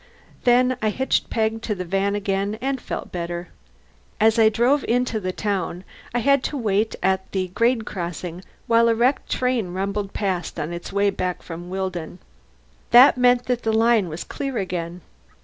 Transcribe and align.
Then 0.45 0.77
I 0.81 0.89
hitched 0.89 1.29
Peg 1.29 1.61
to 1.61 1.75
the 1.75 1.85
van 1.85 2.15
again, 2.15 2.57
and 2.59 2.81
felt 2.81 3.11
better. 3.11 3.49
As 4.19 4.39
I 4.39 4.49
drove 4.49 4.83
into 4.85 5.19
the 5.19 5.31
town 5.31 5.83
I 6.11 6.17
had 6.17 6.41
to 6.45 6.57
wait 6.57 6.95
at 7.03 7.31
the 7.33 7.49
grade 7.49 7.85
crossing 7.85 8.43
while 8.65 8.89
a 8.89 8.95
wrecking 8.95 9.25
train 9.29 9.73
rumbled 9.75 10.11
past, 10.13 10.59
on 10.59 10.73
its 10.73 10.91
way 10.91 11.11
back 11.11 11.43
from 11.43 11.69
Willdon. 11.69 12.17
That 12.89 13.15
meant 13.15 13.45
that 13.45 13.61
the 13.61 13.73
line 13.73 14.09
was 14.09 14.23
clear 14.23 14.57
again. 14.57 15.01